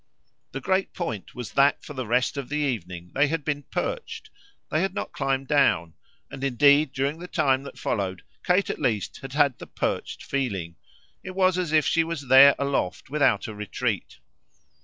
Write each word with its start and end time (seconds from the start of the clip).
The 0.51 0.61
great 0.61 0.93
point 0.95 1.35
was 1.35 1.51
that 1.53 1.85
for 1.85 1.93
the 1.93 2.07
rest 2.07 2.35
of 2.35 2.49
that 2.49 2.55
evening 2.55 3.11
they 3.13 3.27
had 3.27 3.45
been 3.45 3.61
perched 3.69 4.31
they 4.71 4.81
had 4.81 4.95
not 4.95 5.11
climbed 5.11 5.47
down; 5.47 5.93
and 6.31 6.43
indeed 6.43 6.91
during 6.91 7.19
the 7.19 7.27
time 7.27 7.61
that 7.61 7.77
followed 7.77 8.23
Kate 8.43 8.71
at 8.71 8.79
least 8.81 9.17
had 9.17 9.33
had 9.33 9.59
the 9.59 9.67
perched 9.67 10.23
feeling 10.23 10.75
it 11.23 11.35
was 11.35 11.55
as 11.59 11.71
if 11.71 11.85
she 11.85 12.03
were 12.03 12.15
there 12.15 12.55
aloft 12.57 13.11
without 13.11 13.45
a 13.47 13.53
retreat. 13.53 14.17